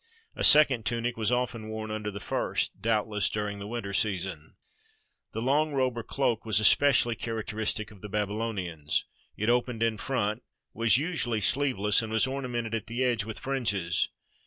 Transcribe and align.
A 0.35 0.43
second 0.43 0.83
tunic 0.83 1.15
was 1.15 1.31
often 1.31 1.69
worn 1.69 1.91
under 1.91 2.09
the 2.09 2.19
first, 2.19 2.81
doubtless 2.81 3.29
during 3.29 3.59
the 3.59 3.67
winter 3.67 3.93
season. 3.93 4.55
The 5.31 5.43
long 5.43 5.73
robe 5.73 5.95
or 5.95 6.01
cloak 6.01 6.43
was 6.43 6.57
specially 6.65 7.13
characteristic 7.13 7.91
of 7.91 8.01
the 8.01 8.09
Babylonians. 8.09 9.05
It 9.37 9.47
opened 9.47 9.83
in 9.83 9.99
front, 9.99 10.41
was 10.73 10.97
usually 10.97 11.39
sleeve 11.39 11.77
less, 11.77 12.01
and 12.01 12.11
was 12.11 12.25
ornamented 12.25 12.73
at 12.73 12.87
the 12.87 13.03
edge 13.03 13.25
with 13.25 13.37
fringes. 13.37 14.09